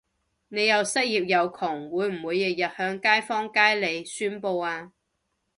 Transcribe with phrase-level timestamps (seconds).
[0.47, 4.91] 你又失業又窮會唔會日日向街坊街里宣佈吖？